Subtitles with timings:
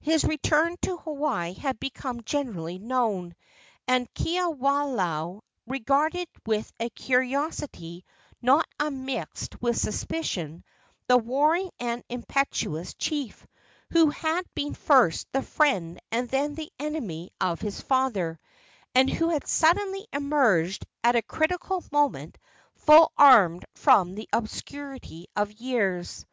[0.00, 3.34] His return to Hawaii had become generally known,
[3.86, 8.02] and Kiwalao regarded with a curiosity
[8.40, 10.64] not unmixed with suspicion
[11.06, 13.46] the warring and impetuous chief,
[13.90, 18.40] who had been first the friend and then the enemy of his father,
[18.94, 22.38] and who had suddenly emerged at a critical moment
[22.74, 26.24] full armed from the obscurity of years.